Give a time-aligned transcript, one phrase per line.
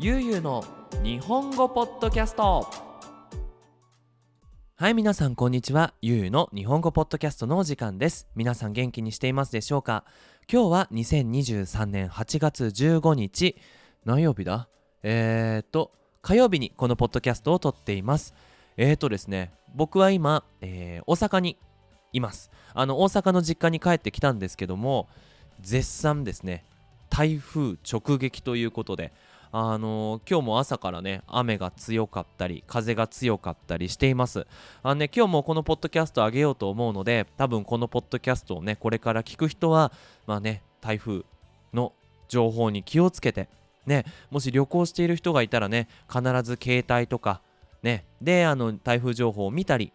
[0.00, 0.62] ゆうゆうの
[1.02, 2.70] 日本語ポッドキャスト。
[4.76, 5.92] はい皆さんこんにちは。
[6.00, 8.28] ゆうゆうの日本語ポッドキャストのお時間です。
[8.36, 10.04] 皆さん元気にしていますでしょうか？
[10.48, 13.56] 今日は2023年8月15日。
[14.04, 14.68] 何曜日だ？
[15.02, 15.90] えー、っと
[16.22, 18.34] 火曜日にこのポッドキャストを撮っています。
[18.76, 21.58] えー、っとですね僕は今、えー、大阪に
[22.12, 22.52] います。
[22.72, 25.08] あの大阪の実家に帰ってきたんですけども
[25.60, 26.64] 絶賛ですね。
[27.10, 29.12] 台風直撃ということで。
[29.50, 34.46] あの、今日も朝からね雨が強かったり風が強かったりしています。
[34.82, 39.92] あのね今日もこのポッドキャスト上げようと思うので多分このポッドキャストをねこれから聞く人は
[40.26, 41.24] まあね台風
[41.72, 41.92] の
[42.28, 43.48] 情報に気をつけて
[43.86, 47.40] ねもし旅行している人がいたらね必ず携帯とか
[47.82, 49.92] ねであの台風情報を見たり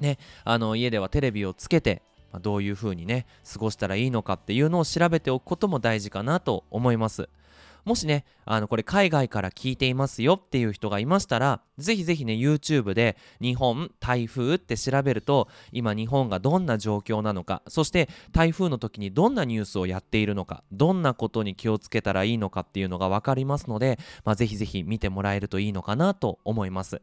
[0.00, 2.02] ねあの家ではテレビをつけて、
[2.42, 7.28] どういう風にね過ごしたらいいのかっていうのを調べておくことも大事かなと思います。
[7.84, 27.02] もしねあのこれ海外から聞いていますよっていう人がいましたらぜひぜひね YouTube で日本台風って調べると今日本がどんな状況なのかそして台風の時にどんなニュースをやっているのかどんなことに気をつけたらいいのかっていうのが分かりますので、まあ、ぜひぜひ見てもらえるといいのかなと思います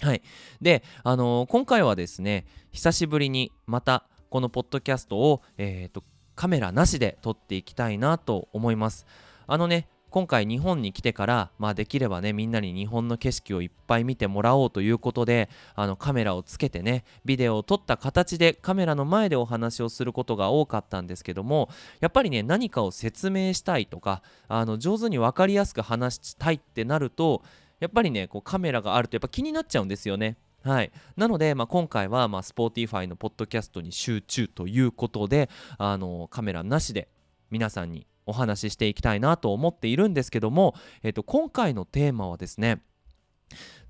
[0.00, 0.22] はい
[0.60, 6.02] であのー、今回はですね久しぶりにまたこのポッドキャストを、えーと、
[6.34, 9.06] カメラなしで撮っていきたいなと思います。
[9.46, 27.42] あのね今回日本に来てから、まあ、できればねみんなに日本の景色をいっぱい見てもらおうということであのカメラをつけてねビデオを撮った形でカメラの前でお話をすることが多かったんですけどもやっぱりね何かを説明したいとかあの上手に分かりやすく話したいってなると
[27.80, 30.36] やっぱりねこうカメラがあるとやっぱ気になっちゃうんですよね。
[30.62, 37.08] はい、なので、まあ、今回は、まあ、Spotify のポッドキャストに集中ということであのカメラなしで
[37.50, 42.82] 皆さんにお話ししていきたいなと思っているんですけども、えっと、今回のテーマはですね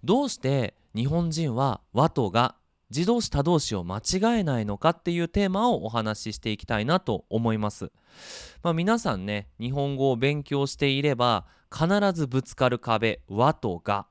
[0.02, 2.56] どうして日本人は和とが
[2.90, 7.90] 自動詞他動詞を間違えないのかっていうテーマをお話ししていきたいなと思います。
[8.62, 14.06] まあ、皆さんね日本語を勉強していれば必ずぶつかる壁和とが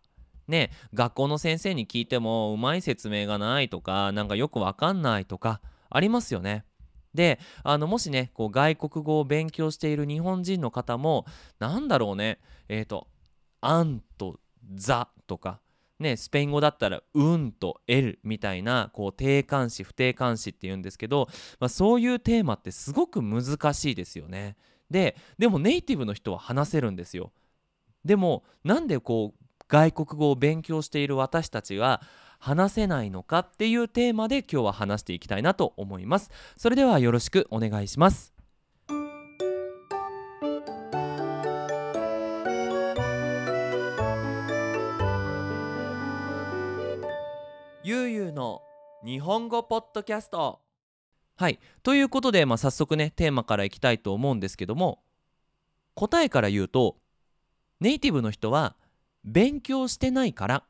[0.48, 6.66] ね学校の先生に聞いてもうまい説明がないとかなんかよくわかんないとかありますよね。
[7.14, 11.26] であのもしねこう外国語を勉強している日本人の方も
[11.60, 13.08] なんだろうねえっ、ー、と
[13.62, 14.40] 「アン」と
[14.76, 15.60] 「ザ」とか
[16.00, 21.30] ね、スペイン語だったら「うん」と「エル」みたいなこう定冠詞不定冠詞っていうんですけど、
[21.60, 24.58] まあ、そういうテーマってすごく難しいですよね。
[24.90, 27.32] ででもネイティブの人は話せるんですよ。
[28.04, 32.02] でもなんでこう外国語を勉強している私たちが
[32.44, 36.30] 話せないのかっていうテーマで今日は話していきたいなと思います。
[36.58, 38.34] それではよろしくお願いします。
[47.82, 48.62] ゆうゆうの
[49.06, 50.60] 日本語ポッドキャスト。
[51.38, 51.60] はい。
[51.82, 55.02] ということで、まあ、早速ねテーマからいきたいと思うんですけども
[55.96, 56.98] 答えから言うと
[57.80, 58.76] ネイティブの人は
[59.24, 60.66] 勉強してないから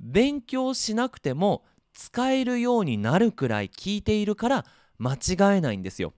[0.00, 4.64] 勉強しなくても使えるようになるくらい聞いているから
[4.98, 6.12] 間違えないんですよ。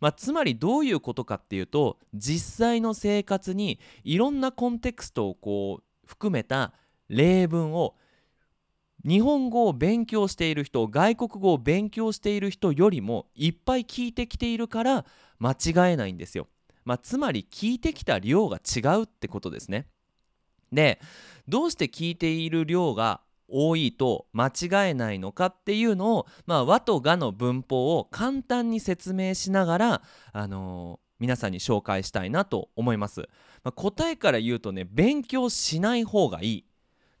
[0.00, 6.72] まあ、つまりどういうことかっていうと実際の生活にいろんなコンテクストをこう含めた
[7.08, 7.94] 例文を
[9.04, 15.04] 日本語を勉強している人外国語を勉強している人よりもいっぱい聞いてきているから
[15.38, 16.48] 間違えないんですよ。
[16.84, 19.86] まあ、つまり聞いてきた量が違うってことですね。
[20.72, 21.00] で
[21.48, 30.02] どうして聞いている量が多いと間違えないのかっていうのを、まあ、和とがの文法を簡単に説明しながら、
[30.32, 33.28] あのー、皆さんに紹介したいなと思います。
[33.62, 36.64] まあ、答えから言うとね勉強しない方がいい。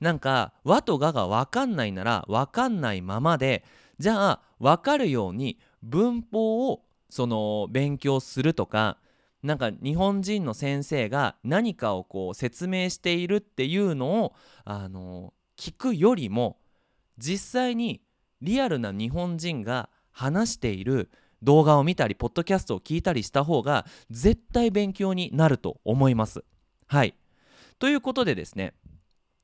[0.00, 3.64] なんか和とがが分かんないなら分かんないままで
[4.00, 8.98] じゃあ分かるように文法をその勉強するとか
[9.42, 14.34] なんか日本人の先生が何かをこう説明しているっていうのを
[14.64, 16.58] あの聞くよりも
[17.18, 18.02] 実際に
[18.40, 21.10] リアルな日本人が話している
[21.42, 26.44] 動画を見たりポッドキャストを聞いたりした方が絶対勉強になると思います。
[26.86, 27.14] はい
[27.78, 28.74] ということでですね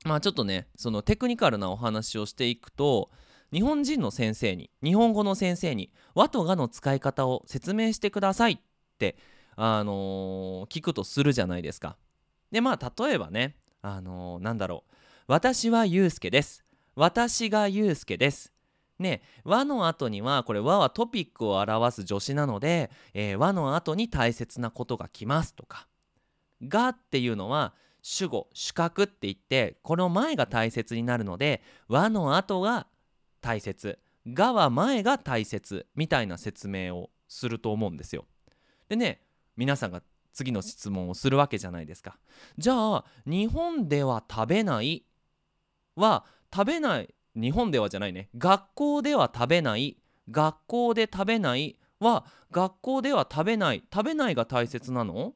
[0.04, 3.10] まあちょっとねそのテクニカルなお話をしていくと
[3.52, 8.58] 日本人の先生に日本語の先生に和とがの使い方を説明してくださいっ
[8.98, 9.16] て
[9.60, 11.96] あのー、聞くとするじゃないですか。
[12.52, 14.92] でまあ例えばねあのー、なんだろう。
[15.26, 16.64] 私はゆうすけです。
[16.94, 18.52] 私がゆうすけです。
[19.00, 25.88] ね和の後にはこれ和はトピックを表す助詞なので、えー、和の後に大切なことが来ますとか。
[26.62, 32.86] がっていうのは主語主格って言ってこの前が大切になるので和の後が
[33.40, 33.98] 大切。
[34.28, 38.24] がは前が大切みたいな説明をすると思うんですよ。
[38.88, 39.20] でね
[39.58, 40.02] 皆さんが
[40.32, 42.16] 次の質問をするわけじゃないですか。
[42.56, 45.04] じゃあ日本では食べない
[45.96, 46.24] は
[46.54, 47.12] 食べない。
[47.34, 48.28] 日本ではじゃないね。
[48.38, 49.98] 学校では食べない。
[50.30, 53.82] 学校で食べないは学校では食べない。
[53.92, 55.34] 食べないが大切なの？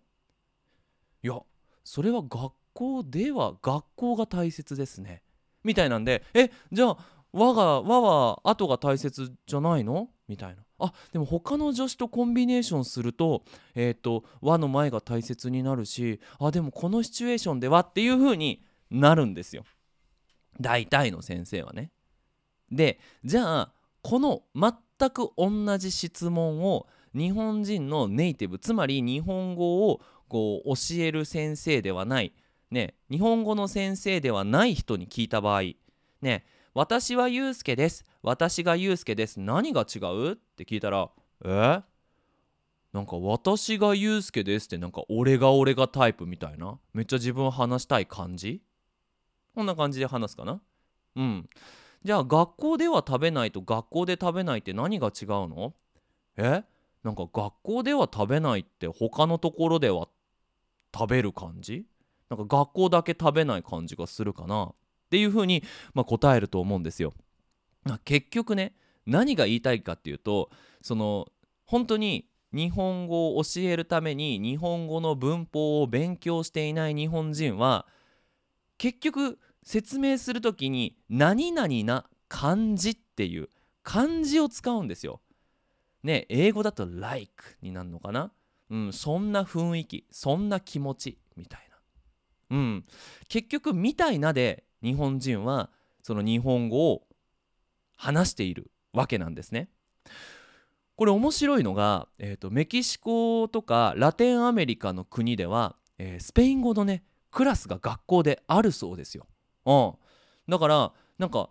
[1.25, 1.41] いや
[1.83, 5.25] それは学校では学校が大切ですね。
[5.65, 6.99] みたいなんでえじゃあ
[7.33, 10.09] 和が和は後が大切じゃないの？
[10.29, 10.63] みたいな。
[10.79, 13.45] あでも他の助詞とコンビネーションすると
[13.75, 19.65] えっ、ー、と和の前が大切になるしあでもこのシチュエーションではっていう風になるんですよ。
[20.61, 21.91] 大体の先生はね。
[22.71, 32.33] でじゃあこの全く同じ質問を日本人のネイティブつまり日本語をこう教える先生ではない。
[32.71, 35.63] ね日本語の先生ではない人に聞いた場合。
[36.23, 36.45] ね
[36.75, 38.07] 私はゆうすけです。
[38.23, 39.39] 私がゆうすけです。
[39.39, 40.33] 何が違う？
[40.33, 41.11] って聞いたら
[41.45, 41.83] え？
[42.95, 46.79] なんか私がゆうすけですってなんか俺が俺がタイプみたいな？
[46.95, 48.63] めっちゃ自分話したい感じ？
[49.55, 50.63] こんな感じで話すかな？
[51.17, 51.51] うん
[52.05, 55.75] じゃあ学校では食べないと学校で食べないって何が違うの
[56.39, 56.65] え？
[57.05, 60.09] なんか学校では食べないって他のところでは
[60.95, 61.85] 食べる感じ
[62.31, 64.73] なんか学校だけ食べない感じがするかな？
[65.13, 65.63] っていうふうに、
[65.93, 67.13] まあ、答えると思うんですよ。
[67.85, 68.75] ま結局ね
[69.05, 70.49] 何が言いたいかっていうと
[70.81, 71.29] その
[71.67, 77.87] 本当に日本語を教えるために日本語の文法を勉強していない日本人は
[78.79, 83.51] 結局説明する時に「何々な漢字」っていう
[83.83, 85.21] 漢字を使うんですよ。
[86.03, 88.33] ね英語だと「like」になるのかな、
[88.71, 92.57] うん、そんな雰囲気そんな気持ちみたいな。
[92.57, 92.85] うん、
[93.29, 95.71] 結局「みたいな」で日本人は
[96.03, 97.03] その日本語を
[97.97, 99.69] 話しているわけなんですね。
[100.97, 109.27] これ面白いのが、えーと、メキシコとかラテンアメリカの国では、えー、スペイン語のねクラスが学校であるそうですよ。
[109.65, 109.93] うん、
[110.49, 111.51] だからなんか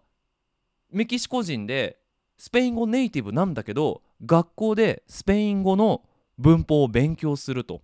[0.92, 2.00] メキシコ人で
[2.38, 6.04] スペイン語ネイティブなんだけど学校でスペイン語の
[6.38, 7.82] 文法を勉強すると。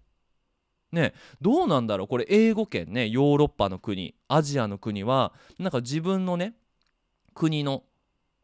[0.98, 2.08] ねどうなんだろう？
[2.08, 6.56] これ英語圏ねヨーロッパの国アジアの国はなんか自分のね
[7.34, 7.84] 国の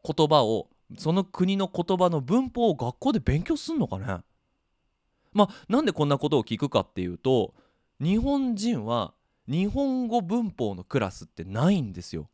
[0.02, 4.22] 言葉をその国の言葉の文法を学校で勉強すんのかね？
[5.32, 7.54] まあなんでこんなことを聞くかっていうと
[8.00, 9.12] 日本人は
[9.48, 12.30] 日本語文法のクラスってないんですよ。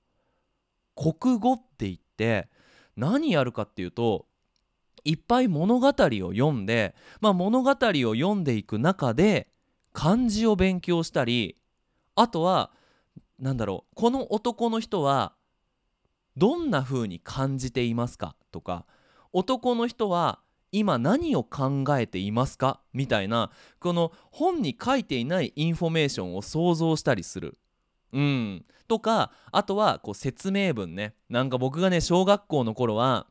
[0.95, 2.49] 国語って言って
[2.97, 4.27] 何やるかっていうと
[5.03, 9.49] いっぱい物語を読んで、まあ、物語を読んでいく中で
[9.93, 11.57] 漢字を勉強したり
[12.15, 12.71] あとは
[13.39, 15.33] 何だろうこの男の人は
[16.37, 18.35] どんな風に感じていますか？
[18.53, 18.87] とか
[19.33, 20.39] 男の人は
[20.73, 22.81] 今何を考えていますか？
[22.93, 23.51] みたいな
[23.81, 27.59] この本に書いていないインフォメーションを想像したりする。
[28.13, 31.15] うん、とかあとはこう説明文ね。
[31.29, 33.27] なんか僕がね小学校の頃は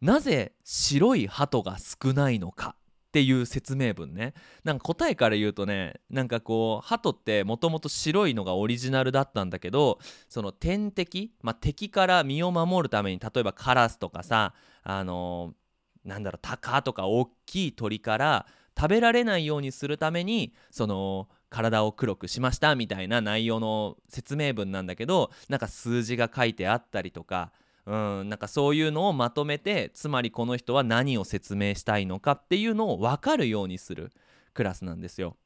[0.00, 2.76] なぜ白い鳩が少ないのか？
[3.16, 4.34] っていう説明文ね。
[4.62, 15.66] なんか答えから言うとねなんかこう鳩ってもともと白いのがオリジナルだったんだけどその天敵、まあ、敵から身を守るために例えばカラスとかさあのー
[16.06, 18.46] なんだろう鷹とか大きい鳥から
[18.78, 27.50] 食べられないようにするためにその体を黒くしましたみたいな内容の説明文なんだけどなんか数字が書いてあったりとか
[27.86, 34.12] うんなんかそういうのをまとめてつまりこの人は何を説明したいのかっていうのを分かるようにする
[34.54, 35.36] クラスなんですよ。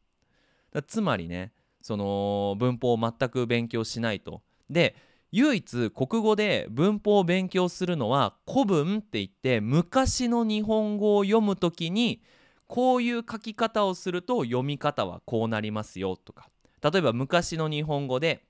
[0.86, 4.42] つまりねその文法を全く勉強しないと。
[4.70, 4.96] で
[5.32, 12.22] 唯一国語で文法を勉強するのは古文って言って昔の日本語を読む時に
[12.66, 16.48] こういう書き方をすると読み方はこうなりますよとか
[16.82, 18.44] 例えば昔の日本語で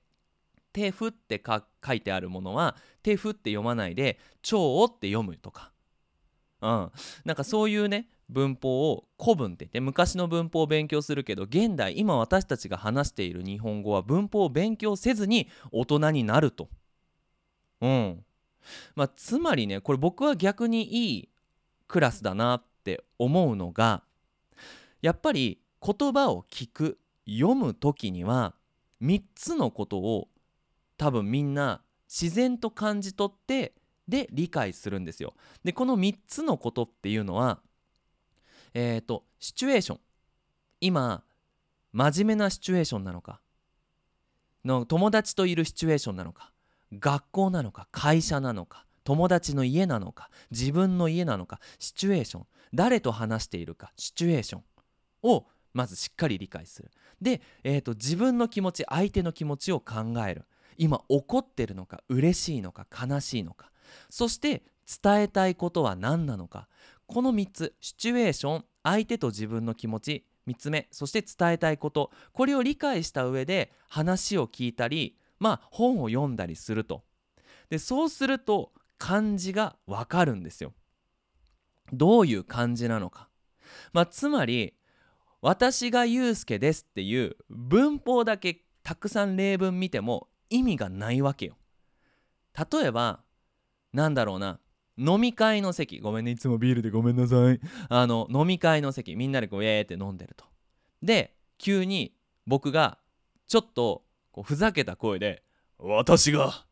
[0.73, 5.71] 手振」って書いてあるものは「手振」って読まないで「蝶」って読むとか、
[6.61, 6.91] うん、
[7.25, 16.69] なんかそういうね文法を古文って言って昔の文法を勉強するけど現代今私たちが話している日本語は文法を勉強せずに大人になると。
[17.81, 18.25] うん。
[18.95, 21.29] まあ、つまりねこれ僕は逆にいい
[21.87, 24.03] クラスだなって思うのが
[25.01, 28.53] やっぱり言葉を聞く読む時には
[29.01, 30.27] 3つのことを
[31.01, 33.73] 多分みんな自然と感じ取って
[34.07, 35.33] で理解するんですよ。
[35.63, 37.59] でこの3つのことっていうのは
[38.75, 39.99] えっ、ー、とシチュエーション。
[40.79, 41.23] 今
[41.91, 43.41] 真面目なシチュエーションなのか。
[44.63, 46.51] の友達といるシチュエーションなのか。
[46.93, 47.87] 学校なのか。
[47.91, 48.85] 会社なのか。
[49.03, 50.29] 友達の家なのか。
[50.51, 51.59] 自分の家なのか。
[51.79, 52.45] シチュエーション。
[52.75, 53.91] 誰と話しているか。
[53.97, 54.63] シチュエーション。
[55.23, 56.91] をまずしっかり理解する。
[57.19, 60.45] で、えーと、自分の気持ち相手の気持ちを考える。
[60.77, 63.71] 今怒ってるのか嬉しいのか悲しいのか。
[64.09, 64.63] そして
[65.03, 66.67] 伝えたいことは何なのか。
[67.07, 72.11] この3つシチュエーション相手と自分の気持ち3つ目そして伝えたいこと。
[72.33, 77.03] これを理解した上で話を聞いたりまあ本を読んだりすると。
[77.69, 80.73] でそうすると漢字がわかるんですよ。
[81.93, 83.29] どういう漢字なのか。
[83.93, 84.73] まあつまり
[85.41, 91.57] 私がユうスケですっていう文法だけたくさん例文見ても意味がないわけよ。
[92.71, 93.21] 例えば
[93.93, 94.59] なんだろうな。
[94.97, 95.99] 飲み会の席。
[95.99, 97.59] ごめんねいつもビールでごめんなさい。
[97.89, 99.15] あの飲み会の席。
[99.15, 100.45] みんなでこうえーって飲んでると。
[101.01, 102.13] で急に
[102.45, 102.99] 僕が
[103.47, 105.43] ちょっとこうふざけた声で
[105.79, 106.65] 「私が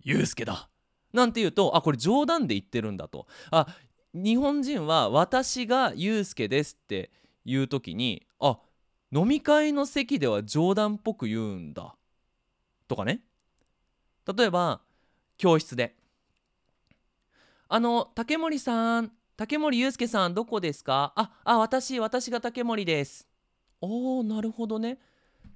[0.00, 0.70] ユうスケだ」
[1.12, 3.26] なんて言うとあこれ冗談で言ってるんだと。
[3.50, 3.66] あ
[4.14, 7.10] 日本人は「私がユうスケです」って
[7.44, 8.58] 言う時にあ
[9.12, 11.94] 飲み会の席では冗談っぽく言うんだ。
[12.88, 13.20] とかね。
[14.26, 14.80] 例えば
[15.36, 15.94] 教室で
[17.68, 21.12] 「あの竹森さん竹森祐介さんどこですか？
[21.14, 23.28] ああ私私が竹森です」
[23.80, 24.98] おーなるほどね。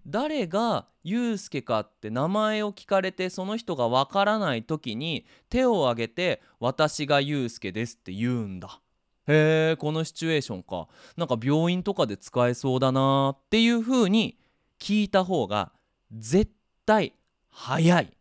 [0.07, 8.81] 誰が祐介かって名前を聞かれてその人がわからない時に手を挙げて「私が祐介です」って言うんだ。
[9.27, 10.89] へえこのシチュエーションか。
[11.17, 14.39] なんか病院とかで使えそうだなっていう風に
[14.79, 15.73] 聞いた方が
[16.11, 16.53] 絶
[16.87, 17.15] 対
[17.53, 18.17] 早い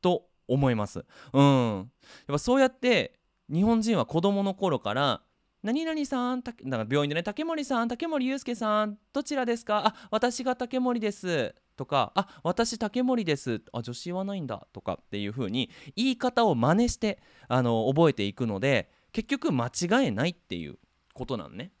[0.00, 1.04] と思います。
[1.32, 1.76] うん。
[1.76, 1.86] やっ
[2.28, 3.18] ぱそうやって
[3.52, 5.22] 日本人は子供の頃から
[5.62, 9.88] 何々さん、たなんか病院でね、竹森さん、竹森祐介さん、どちらですか？
[9.88, 11.54] あ、私が竹森です。
[11.76, 13.60] とか、あ、私竹森です。
[13.72, 14.66] あ、女子言わないんだ。
[14.72, 20.78] とかっていう風に言い方を真似してあの覚えていくので、結局間違えないっていう
[21.12, 21.72] ことなんね。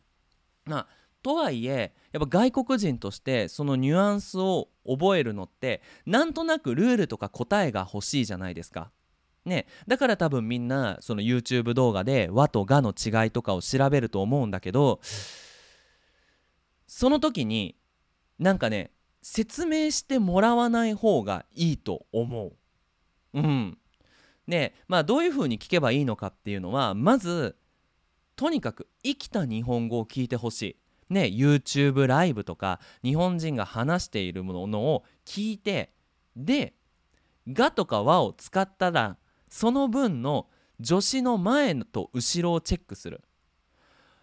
[0.66, 0.86] まあ
[1.22, 8.90] とはいえやっぱ外国人としてそのニュアンスを覚えるのってなんとなくルールとか答えが欲しいじゃないですか。
[9.44, 15.00] ね、だから多分みんなその YouTube 動画で和とがの違いとかを調べると思うんだけど
[16.86, 17.74] その時に
[18.38, 18.90] なんかね
[19.22, 22.52] 説明してもらわない方がいいと思う。
[23.34, 23.78] うん。
[24.46, 27.56] でまあどういう風に聞けばいいのかっていうのはまず
[28.36, 30.79] とにかく生きた日本語を聞いてほしい。
[31.10, 35.92] ね YouTube ライブとか日本人が話しているものを聞いて
[36.36, 36.74] で
[37.48, 40.48] 「が」とか「和」を使ったらその分の
[40.82, 43.20] 助詞の前と後ろをチェックする。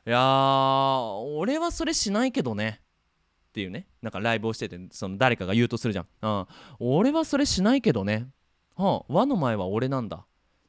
[0.08, 0.20] いや
[1.36, 2.82] 俺はそれしないけどね。
[3.50, 3.88] っていうね。
[4.02, 6.48] なんかライブをしててその誰かが言うとするじゃん、うん、
[6.80, 8.30] 俺はそれしないけどね。
[8.76, 10.26] はあ和の前は俺なんだ。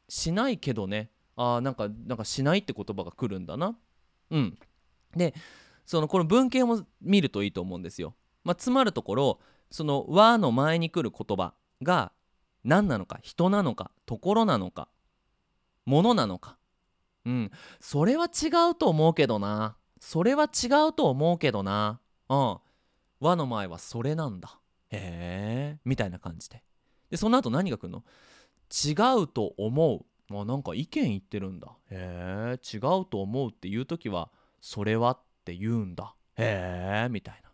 [0.09, 1.11] しないけどね。
[1.37, 3.79] あなんかなんかしないって言葉が来るんだな。
[4.31, 4.59] うん。
[5.15, 5.35] で
[5.89, 8.15] そのこの文献を見るといいと思うんですよ。
[8.45, 9.41] まあ、つまるところ
[9.71, 12.13] その「和」の前に来る言葉が
[12.63, 14.91] 何なのか人なのかところなのか
[15.87, 16.59] ものなのか。
[17.25, 17.51] うん。
[17.81, 19.79] それは違うと思うけどな。
[19.99, 22.01] それは違うと思うけどな。
[22.29, 22.59] うん。
[23.21, 24.61] 和の前はそれなんだ。
[24.91, 26.63] へえみたいな感じで。
[27.09, 28.05] でその後何が来るの？
[28.71, 28.93] 違
[29.23, 30.37] うと思う。
[30.37, 31.75] あなんか意見言ってるんだ。
[31.91, 34.31] へえ違うと思うっていう時は
[34.61, 35.19] それはっ
[35.49, 36.15] て言うんだ。
[36.37, 37.49] へえみたいな。
[37.49, 37.53] っ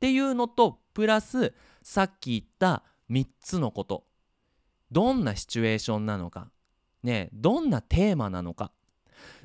[0.00, 4.04] ていうのとプラスさっき言った3つのこと。
[4.90, 6.50] どんなシチュエーションなのか。
[7.04, 8.72] ねどんなテーマなのか。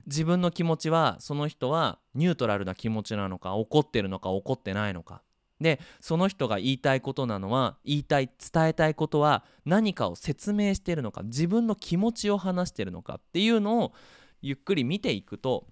[0.08, 5.22] 自分の気持ちはその人はニュートラルな気持ちなのか怒ってるのか怒ってないのか。
[5.62, 13.94] でその人が言いたいことなのは言いたい伝えたいことは何かを説明してるのか自分の気持ちを話してるのかっていうのを
[14.42, 15.68] ゆっくり見ていくと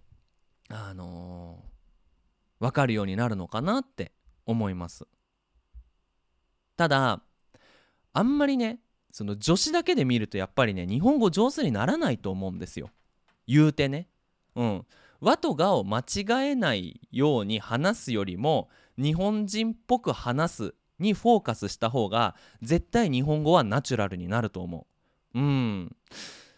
[0.69, 1.70] あのー、
[2.61, 4.13] 分かるようになるのかなって
[4.45, 5.05] 思います。
[6.77, 7.21] ただ
[8.13, 8.79] あんまりね
[9.11, 12.89] その女子だけで見るとやっぱりね日本語上手にならないと思うんですよ。
[13.47, 14.07] 言うてね。
[14.55, 14.85] うん。
[15.19, 24.87] 和とがを間違えないように話すよりも日本人っぽく話すにフォーカスした方が絶対日本語はナチュラルになると思
[25.33, 25.39] う。
[25.39, 25.95] うん。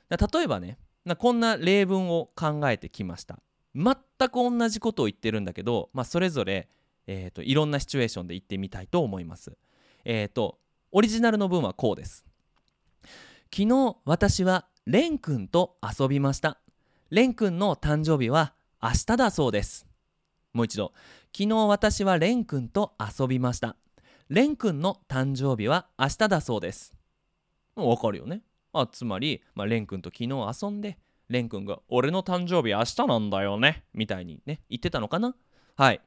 [0.10, 0.77] 例えばね
[1.17, 3.39] こんな例文を考えてきました。
[3.75, 6.70] 全く同じことを言ってるんだけど、まあ、それぞれ、
[7.08, 9.58] えーと、いろんなシチュエーションで言ってみたいと思います。
[10.06, 10.60] えっ、ー、と
[10.92, 12.24] オリジナルの文はこうです。
[13.51, 16.60] 昨日私はレン君と遊びました。
[17.10, 19.88] レン君の誕生日は明日だそうです。
[20.53, 20.94] もう一度。
[21.36, 23.75] 昨日私はレン君と遊びました。
[24.30, 26.94] レン君の誕生日は明日だそうです。
[27.75, 28.42] わかるよね。
[28.72, 30.30] あつまり、まあ、レン君と昨日
[30.63, 30.98] 遊んで
[31.33, 35.35] レン君が「俺の誕生日明日なんだよね」みたいにね言ってたのかな？
[35.75, 35.99] はい。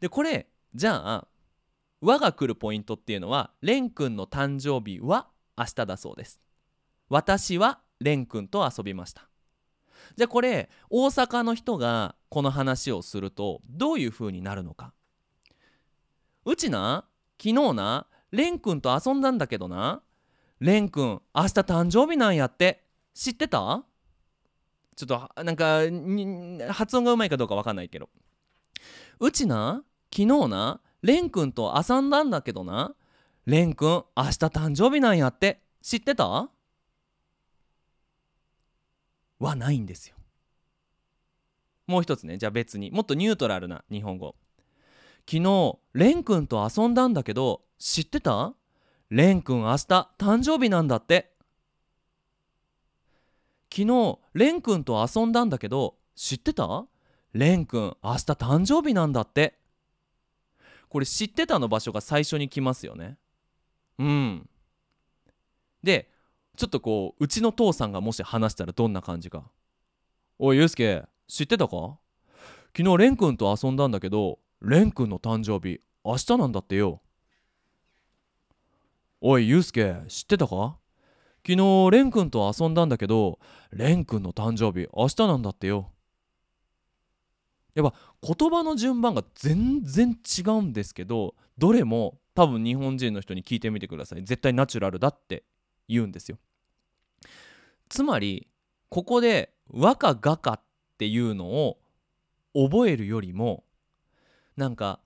[0.00, 1.28] でこれじゃあ
[2.00, 6.40] 「和」が来るポイントっていうのはレン君の誕生日は明日だそうです。
[7.08, 9.28] 私はレン君と遊びました。
[10.16, 14.94] じゃあこれ大阪の人がこの話をするとどういう風になるのか？
[16.44, 17.06] うちな
[17.42, 20.02] 昨日なレン君と遊んだんだけどな
[20.60, 22.84] レン君明日誕生日なんやって
[23.14, 23.84] 知ってた？
[24.96, 25.80] ちょっとなんか
[26.72, 28.08] 発音がうまいかどうかわかんないけど。
[29.20, 29.82] うちな
[30.12, 32.94] 昨日なレン君と遊んだんだけどな。
[33.46, 35.60] レン君明日誕生日なんやって。
[35.82, 36.48] 知ってた？
[39.38, 40.16] はないんですよ。
[41.86, 42.90] もう一つねじゃあ別に。
[42.90, 44.36] もっとニュートラルな日本語。
[45.30, 48.54] 昨日レン君と遊んだんだけど知ってた？
[49.10, 49.76] レン君明日
[50.18, 51.33] 誕生日なんだって。
[53.74, 56.86] 昨日レン君と遊んだんだけど知ってた？
[57.32, 59.58] レン君明日誕生日なんだって。
[60.88, 63.16] これ知ってたの場所が最初に来ますよね。
[63.98, 64.48] うん。
[65.82, 66.08] で
[66.56, 69.50] ちょっとこううちの父さんがもし話したらどんな感じか。
[70.38, 71.98] おいユうスケ知ってたか？
[72.76, 77.00] 昨日レン君と遊んだんだけどレン君の誕生日明日なんだってよ。
[79.20, 80.76] おいユうスケ知ってたか？
[81.46, 83.38] 昨日レン君と遊んだんだけど
[83.70, 85.90] レン君の誕生日明日なんだってよ。
[87.74, 94.24] やっぱ言葉の順番が全然違うんですけどどれも多分日本人の人に聞いてみてください。
[94.24, 95.44] 絶対ナチュラルだって
[95.88, 96.38] 言うんですよ。
[97.88, 98.48] つまり
[98.88, 100.60] ここで和かがかっ
[100.98, 101.78] ていうのを
[102.54, 103.64] 覚えるよりも
[104.56, 105.00] なんか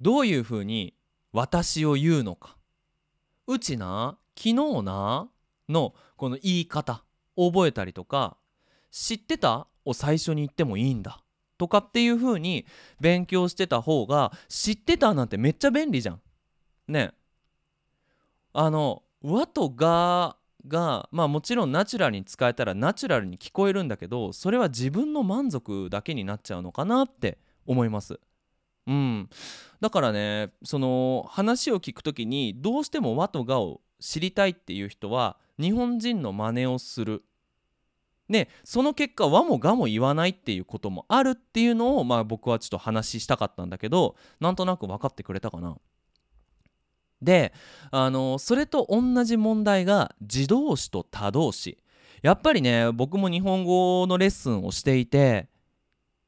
[0.00, 0.94] どういうふうに
[1.32, 2.56] 私を言うのか。
[3.46, 5.28] うちな昨日な
[5.68, 7.04] のこの言い方
[7.36, 8.36] 覚えたりとか
[8.90, 9.68] 知ってた？
[9.84, 11.20] を最初に言ってもいいんだ？
[11.58, 12.66] とかっていう風に
[13.00, 16.20] 勉強してた方が知ってたなんてめっちゃ便利じゃん。
[16.88, 17.12] ね
[18.52, 28.18] あの和とががまあもちろんナチュラルに使えたらナチュラルに聞こえるんだけどそれは自分の満足だけになっちゃうのかなって思います。
[28.86, 29.28] うん、
[29.80, 37.22] だからねその話を聞く時にどうしても和とがを知りたいっていう人は日本人の真似をする。
[38.28, 45.76] でその結果和もがも言わないっていうこともあるっていうのをまあ僕はちょっと話したかったんだけどなんとなく分かってくれたかな。
[47.20, 47.52] で
[47.90, 51.78] あのそれと同じ問題が自動詞と他動詞
[52.22, 55.48] やっぱりね僕も日本語のレッスンをしていて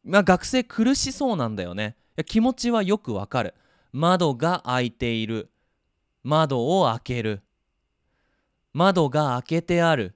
[0.05, 3.55] まあ学生苦しそうなんだよねや気持ちはよくわかる。
[3.93, 5.51] 窓が開いている。
[6.23, 7.43] 窓を開ける。
[8.73, 10.15] 窓が開けてある。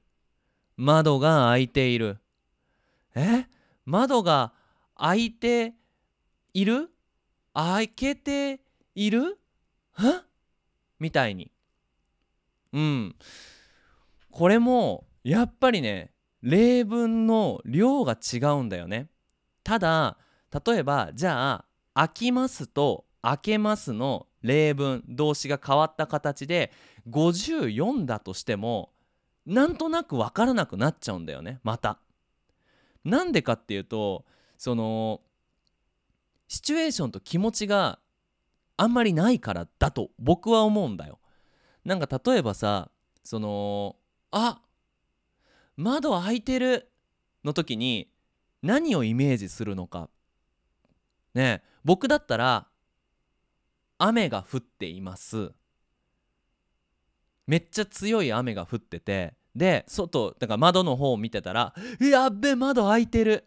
[0.76, 2.18] 窓が開いている。
[3.14, 3.46] え？
[3.84, 4.52] 窓が
[4.96, 5.74] 開いて
[6.54, 6.90] いる？
[7.54, 8.60] 開けて
[8.94, 9.38] いる？
[9.92, 10.24] は？
[11.00, 11.50] みたいに。
[12.72, 13.16] うん。
[14.30, 19.08] これもやっぱりね例文の量が違うんだよね。
[19.64, 20.16] ただ
[20.66, 21.64] 例えばじゃあ
[21.98, 26.70] 「開きます」と「開けます」の例文動詞が変わった形で
[27.10, 28.92] 54だとしても
[29.46, 31.98] なんとなく分からなくなっちゃうんだよねまた。
[33.04, 34.24] なんでかっていうと
[34.58, 35.22] その
[36.46, 37.98] シチュエーションと気持ちが
[38.76, 41.18] あんまりないからだと僕は思うんだよ。
[41.84, 42.90] なんか例えばさ
[43.24, 43.96] その
[44.30, 44.60] あ
[45.76, 46.92] 窓開いてる
[47.42, 48.08] の時に
[48.62, 50.10] 何をイメージするのか
[51.38, 52.66] ね僕だったら
[53.98, 55.52] 雨が降っています。
[57.46, 63.44] めっちゃ強い雨が降っててで外だから窓の方を見てたら「やっべ窓開いてる」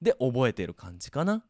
[0.00, 1.42] で覚えてる感じかな。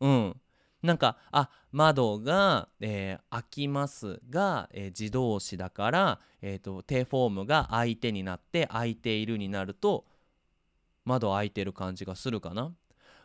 [0.00, 0.40] うん。
[0.82, 10.06] なんかあ窓が、えー、開きますが、えー、自動詞だから、えーと、定フォームが相手になって開いているになると
[11.04, 12.72] 窓開いてる感じがするかな。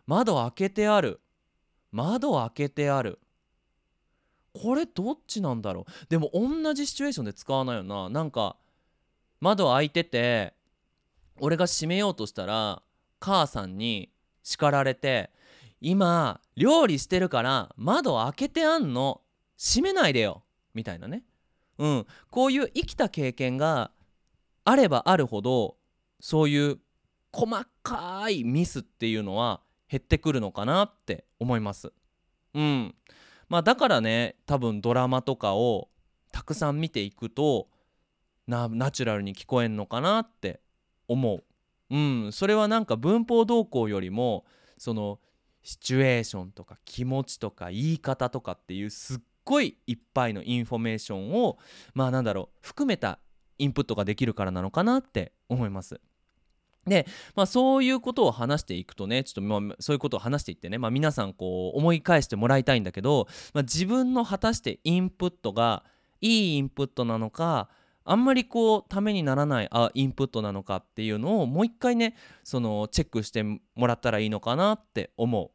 [0.08, 1.20] 窓開けてある。
[1.94, 3.20] 窓開けてある。
[4.54, 6.06] これどっちなんだろう？
[6.10, 8.10] でも同じシチュエーションで使わないよな。
[8.10, 8.58] なんか
[9.40, 10.54] 窓開いてて
[11.40, 12.82] 俺が閉めようとしたら
[13.20, 14.12] 母さんに
[14.44, 15.32] 叱られて
[15.82, 19.22] 今料理してるから窓開けてあんの。
[19.58, 20.44] 閉めないでよ。
[20.74, 21.24] みたいなね。
[21.78, 22.06] うん。
[22.30, 23.92] こういう生きた経験が
[24.66, 25.78] あればあるほど
[26.20, 26.80] そういう
[27.32, 29.62] 細かいミスっていうのは
[29.94, 31.94] 減ってくるのかなって思います
[32.56, 32.96] うん
[33.48, 35.90] まあだからね多分ドラマとかを
[36.32, 37.68] たくさん見ていくと
[38.48, 40.62] ナチュラルに聞こえんのかなって
[41.08, 41.44] 思う。
[41.92, 44.46] うん、それはなんか文法どうこうよりも
[44.80, 45.20] その
[45.62, 51.60] シチュエーションとか気持ちとか言い方とかっていうすっごいいっぱいのインフォメーションを
[51.94, 53.20] まあなんだろう含めた
[53.60, 56.02] インプットができるからなのかなって思います。
[56.86, 65.84] で、まあ、そういうことを話していくとねちょっとまあそういうことを話していってね、まあ、皆さんこう思い返してもらいたいんだけど、まあ、自分の果たしてインプットが
[66.22, 67.70] いいインプットなのか
[68.06, 75.52] あんまりこうためにならないあインプットなのかっていうのをもう一回ねそのチェックしてもらったらいいのかなって思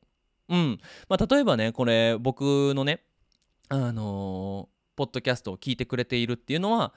[0.51, 0.55] う。
[0.55, 3.03] うんまあ、例えばねこれ僕のね
[3.69, 6.95] あのー、ポッドキャストを聞いてくれているっていうのは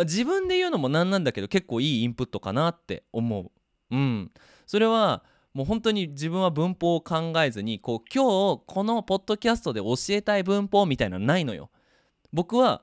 [0.00, 3.50] 自分で言うのもなんなんだけど結構いいインプットかなって思う。
[3.90, 4.32] うん。
[4.66, 11.70] それはもう本当に自分は文法を考えずにこう今日このポッドキャストで教えたい文法みたいなのないのよ。
[12.32, 12.82] 僕は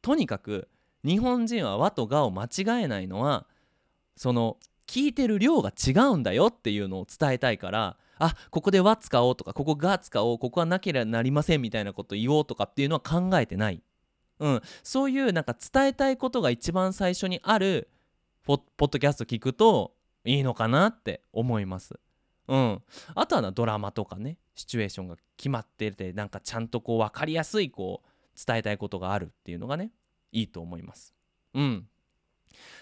[0.00, 0.68] とにかく
[1.04, 3.46] 日本人は和とがを間違えないのは
[4.16, 13.82] その聞いてる量が違うんだよっていうのを伝えたいからあここで和使おうとかここが使おうここはなければなりませんみたいなこと言おうとかっていうのは考えてない
[14.38, 17.88] うん、そういうなんか伝えたいことが一番最初にある
[18.44, 19.94] ポッドキャスト聞くと
[20.24, 21.98] いいのかなって思います。
[22.48, 22.82] うん、
[23.14, 28.08] あとはなドラマとかねシチュエーションが決まっててなんかちゃんとこう分かりやすいこう
[28.46, 29.90] 伝えたいことがあるっていうのがね
[30.32, 31.12] いいと思います。
[31.54, 31.88] うん、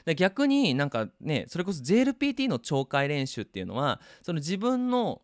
[0.04, 5.22] で逆になんかねそれこそ JLPT の聴解練習っていうのはその自分の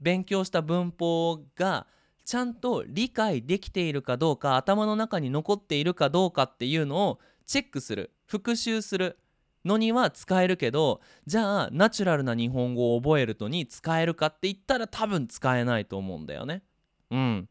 [0.00, 1.86] 勉強した文法が
[2.30, 9.18] ちゃんと理解できているかどうか頭の中に残っているかどうかっていうのをチェックする復習する
[9.64, 16.62] のには使えるけどじゃあナチュラルな日本語を覚えるとに使えるかって言ったら多分使えないと思うんだよね。
[17.10, 17.48] うん。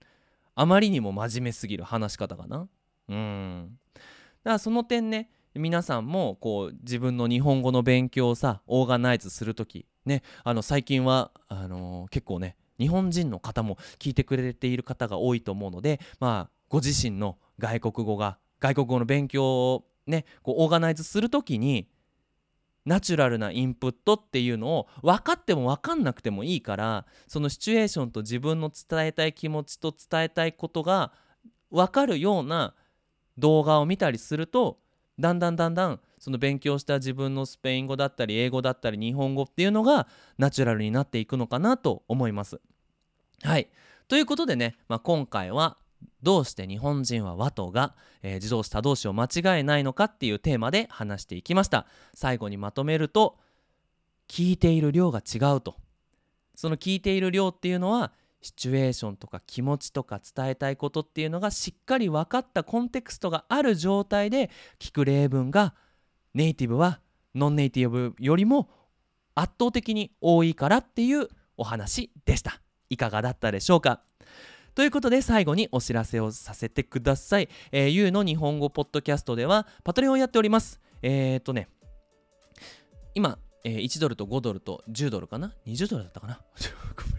[0.56, 2.70] あまりにも真面目すぎる話し方かな。
[3.10, 3.78] うん。
[3.96, 4.04] だか
[4.44, 21.88] らその点ね皆さんもこう自分の日本語の勉強をさオーガナイズする時ねあの最近はあのー、結構ね日本人の方も聞いてくれている方が多いと思うのでまあご自身の外国語が外国語の勉強をねこうオーガナイズする時に
[22.86, 31.12] ナチュラルなインプットっていうのを分かっても分かんなくてもいいからそのシチュエーションと自分の伝えたい気持ちと伝えたいことが
[31.70, 32.74] 分かるような
[33.38, 34.80] 動画を見たりすると
[35.20, 42.60] だんだんだんだんその勉強した自分のスペイン語だったり英語だったり日本語っていうのがナチュラルになっていくのかなと思います。
[43.44, 43.70] はい。
[44.08, 45.78] ということでね、まあ、今回は
[46.22, 51.86] どうして日本人は和とが、えー、自動詞他動詞を間違えないのかっていうテーマで話していきました。
[52.14, 53.38] 最後にまとめると
[54.28, 55.76] 聞いている量が違うと。
[56.56, 65.74] その聞いている量っていうのはシチュエーションとか気持ちとか伝えたいことっていうのがしっかり分かったコンテクストがある状態で聞く例文が
[66.40, 67.02] ネイティブは
[67.36, 68.70] ノンネイティブよりも
[69.36, 72.62] 圧倒的に多いからっていうお話でした。
[72.90, 74.00] いかがだったでしょうか？
[74.74, 80.80] ということで最後にお知らせをさせてください、えー、ゆうの日本語ポッドキャストではパトレオンやっております。
[81.02, 81.68] えー、っとね
[83.16, 86.40] 今、えー、1ドルと5ドルと10ドルかな？20ドルだったかな？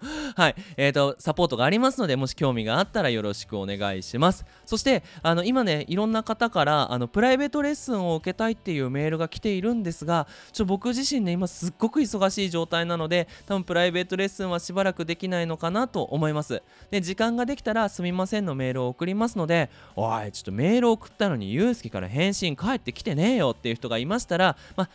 [0.36, 4.44] はい、えーと、サポートがありますのでもし興味があったらよろしくお願いします。
[4.64, 16.62] そしてあの今ねいろんな方からあのプライベートレッスンを受けたいっていうメールが来ているんですがちょ僕自身ね今すっごく忙しい状態なので多分プライベートレッスンはしばらくできないのかなと思います。
[16.90, 24.88] で時間ができたらすみませんのメールを送りますのでおいちょっとメール送ったのにゆうすけから返信返ってきてねえよっていう人がいましたらま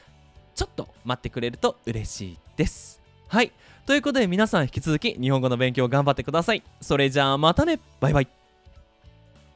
[0.55, 3.01] ちょっと待ってくれると嬉しいです。
[3.27, 3.51] はい。
[3.85, 6.63] ということで皆さん引き続き日本語の勉強頑張ってください。
[6.79, 7.79] それじゃあまたね。
[7.99, 8.42] バイバイ。